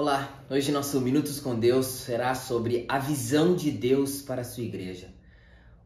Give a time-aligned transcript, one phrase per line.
[0.00, 4.62] Olá, hoje nosso Minutos com Deus será sobre a visão de Deus para a sua
[4.62, 5.08] igreja.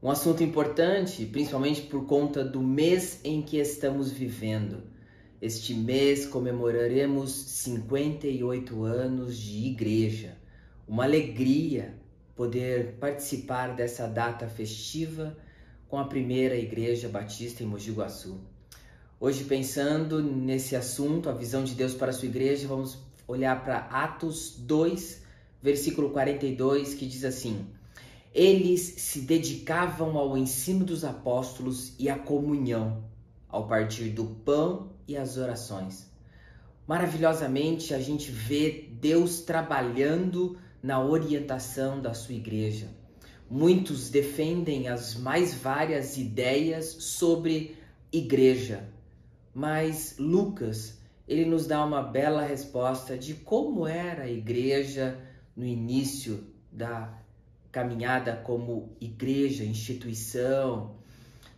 [0.02, 4.82] Um assunto importante, principalmente por conta do mês em que estamos vivendo.
[5.40, 10.36] Este mês comemoraremos 58 anos de igreja.
[10.86, 11.94] Uma alegria
[12.36, 15.34] poder participar dessa data festiva
[15.88, 18.38] com a primeira igreja batista em Mogi Guaçu.
[19.18, 23.78] Hoje, pensando nesse assunto, a visão de Deus para a sua igreja, vamos olhar para
[23.78, 25.22] Atos 2,
[25.62, 27.66] versículo 42, que diz assim:
[28.34, 33.04] Eles se dedicavam ao ensino dos apóstolos e à comunhão,
[33.48, 36.10] ao partir do pão e às orações.
[36.86, 42.88] Maravilhosamente, a gente vê Deus trabalhando na orientação da sua igreja.
[43.48, 47.76] Muitos defendem as mais várias ideias sobre
[48.10, 48.88] igreja,
[49.54, 55.18] mas Lucas ele nos dá uma bela resposta de como era a igreja
[55.56, 57.12] no início da
[57.70, 60.96] caminhada como igreja, instituição.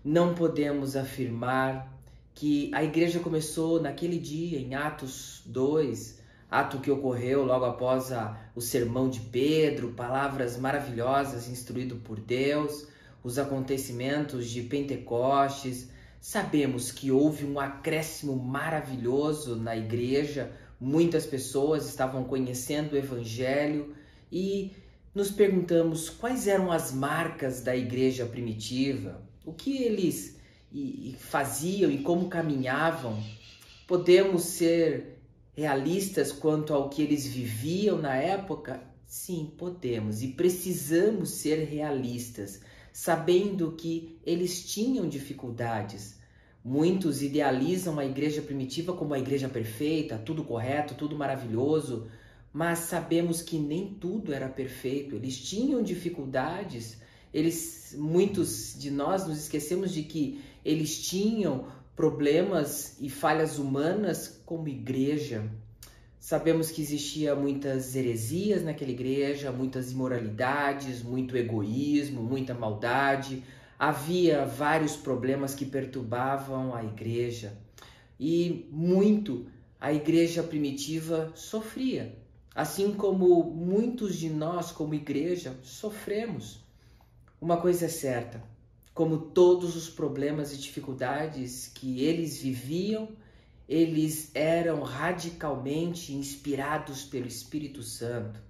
[0.04, 1.92] Não podemos afirmar
[2.34, 8.38] que a igreja começou naquele dia, em Atos 2, ato que ocorreu logo após a,
[8.54, 12.86] o sermão de Pedro, palavras maravilhosas instruído por Deus,
[13.22, 15.88] os acontecimentos de Pentecostes,
[16.26, 23.94] Sabemos que houve um acréscimo maravilhoso na igreja, muitas pessoas estavam conhecendo o Evangelho
[24.32, 24.72] e
[25.14, 30.38] nos perguntamos quais eram as marcas da igreja primitiva, o que eles
[31.18, 33.22] faziam e como caminhavam.
[33.86, 35.18] Podemos ser
[35.54, 38.82] realistas quanto ao que eles viviam na época?
[39.06, 42.62] Sim, podemos e precisamos ser realistas
[42.94, 46.16] sabendo que eles tinham dificuldades.
[46.64, 52.06] Muitos idealizam a igreja primitiva como a igreja perfeita, tudo correto, tudo maravilhoso,
[52.52, 55.16] mas sabemos que nem tudo era perfeito.
[55.16, 56.96] Eles tinham dificuldades.
[57.32, 61.66] Eles, muitos de nós nos esquecemos de que eles tinham
[61.96, 65.50] problemas e falhas humanas como igreja.
[66.24, 73.44] Sabemos que existia muitas heresias naquela igreja, muitas imoralidades, muito egoísmo, muita maldade.
[73.78, 77.58] Havia vários problemas que perturbavam a igreja
[78.18, 79.44] e muito
[79.78, 82.16] a igreja primitiva sofria,
[82.54, 86.64] assim como muitos de nós, como igreja, sofremos.
[87.38, 88.42] Uma coisa é certa:
[88.94, 93.10] como todos os problemas e dificuldades que eles viviam,
[93.68, 98.40] eles eram radicalmente inspirados pelo Espírito Santo.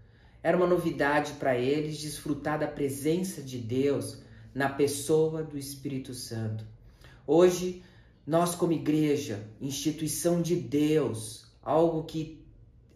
[0.43, 4.19] Era uma novidade para eles desfrutar da presença de Deus
[4.55, 6.65] na pessoa do Espírito Santo.
[7.27, 7.83] Hoje,
[8.27, 12.45] nós, como igreja, instituição de Deus, algo que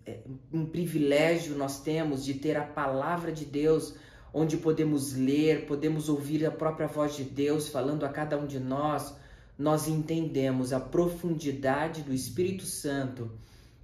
[0.04, 0.20] é
[0.52, 3.94] um privilégio nós temos de ter a palavra de Deus,
[4.32, 8.58] onde podemos ler, podemos ouvir a própria voz de Deus falando a cada um de
[8.58, 9.14] nós
[9.58, 13.28] nós entendemos a profundidade do Espírito Santo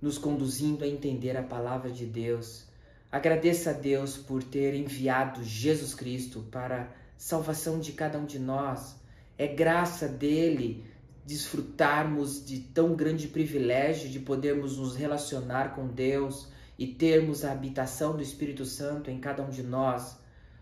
[0.00, 2.64] nos conduzindo a entender a palavra de Deus.
[3.10, 8.94] Agradeça a Deus por ter enviado Jesus Cristo para salvação de cada um de nós.
[9.36, 10.84] É graça dele
[11.26, 16.48] desfrutarmos de tão grande privilégio de podermos nos relacionar com Deus
[16.78, 20.18] e termos a habitação do Espírito Santo em cada um de nós.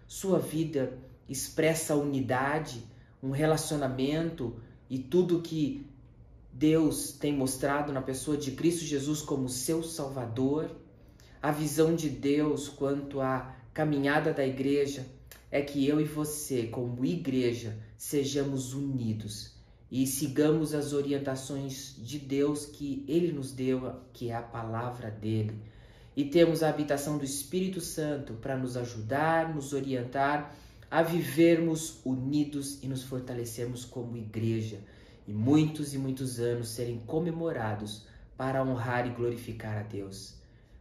[0.06, 0.96] Sua vida
[1.28, 2.82] expressa unidade,
[3.22, 4.56] um relacionamento
[4.92, 5.86] e tudo que
[6.53, 10.70] Deus tem mostrado na pessoa de Cristo Jesus como seu Salvador,
[11.41, 15.06] a visão de Deus quanto à caminhada da igreja
[15.50, 19.54] é que eu e você, como igreja, sejamos unidos
[19.91, 25.59] e sigamos as orientações de Deus que Ele nos deu, que é a palavra dele.
[26.14, 30.54] E temos a habitação do Espírito Santo para nos ajudar, nos orientar
[30.92, 34.78] a vivermos unidos e nos fortalecermos como igreja
[35.26, 38.06] e muitos e muitos anos serem comemorados
[38.36, 40.34] para honrar e glorificar a Deus.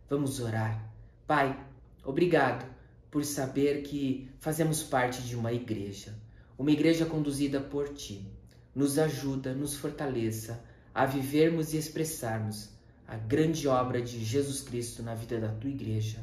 [0.09, 0.85] Vamos orar.
[1.25, 1.57] Pai,
[2.03, 2.69] obrigado
[3.09, 6.13] por saber que fazemos parte de uma igreja,
[6.59, 8.27] uma igreja conduzida por Ti.
[8.75, 10.61] Nos ajuda, nos fortaleça
[10.93, 12.69] a vivermos e expressarmos
[13.07, 16.19] a grande obra de Jesus Cristo na vida da Tua igreja.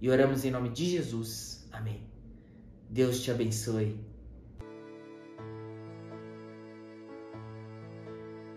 [0.00, 1.66] E oramos em nome de Jesus.
[1.72, 2.21] Amém.
[2.92, 3.96] Deus te abençoe